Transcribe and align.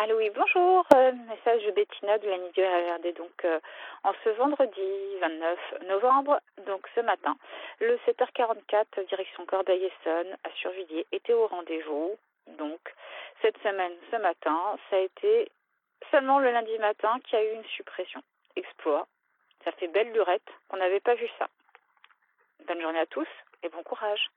Allô, 0.00 0.16
oui, 0.16 0.30
bonjour. 0.30 0.86
Euh, 0.94 1.10
message 1.28 1.64
de 1.64 1.72
Bettina 1.72 2.18
de 2.18 2.28
la 2.28 2.38
Midi 2.38 3.12
Donc, 3.14 3.44
euh, 3.44 3.58
en 4.04 4.12
ce 4.22 4.28
vendredi 4.28 5.16
29 5.20 5.58
novembre, 5.88 6.40
donc 6.68 6.86
ce 6.94 7.00
matin, 7.00 7.36
le 7.80 7.98
7h44, 8.06 9.08
direction 9.08 9.44
Corbeil-Essonne, 9.46 10.36
à 10.44 10.50
Survilliers, 10.54 11.04
était 11.10 11.32
au 11.32 11.48
rendez-vous. 11.48 12.16
Donc, 12.58 12.78
cette 13.42 13.58
semaine, 13.58 13.90
ce 14.12 14.16
matin, 14.18 14.78
ça 14.88 14.98
a 14.98 15.00
été 15.00 15.50
seulement 16.12 16.38
le 16.38 16.52
lundi 16.52 16.78
matin 16.78 17.18
qu'il 17.24 17.36
y 17.36 17.42
a 17.42 17.52
eu 17.52 17.56
une 17.56 17.64
suppression. 17.64 18.22
Exploit. 18.54 19.08
Ça 19.64 19.72
fait 19.72 19.88
belle 19.88 20.12
lurette. 20.12 20.48
qu'on 20.68 20.76
n'avait 20.76 21.00
pas 21.00 21.16
vu 21.16 21.28
ça. 21.40 21.48
Bonne 22.68 22.80
journée 22.80 23.00
à 23.00 23.06
tous 23.06 23.26
et 23.64 23.68
bon 23.68 23.82
courage. 23.82 24.30